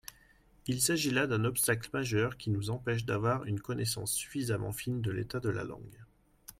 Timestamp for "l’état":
5.11-5.39